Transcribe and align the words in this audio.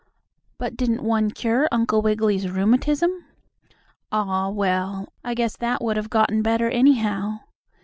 "But 0.57 0.75
didn't 0.75 1.03
one 1.03 1.29
cure 1.29 1.67
Uncle 1.71 2.01
Wiggily's 2.01 2.49
rheumatism?" 2.49 3.23
"Aw, 4.11 4.49
well, 4.49 5.13
I 5.23 5.35
guess 5.35 5.55
that 5.57 5.83
would 5.83 5.95
have 5.95 6.09
gotten 6.09 6.41
better 6.41 6.71
anyhow." 6.71 7.41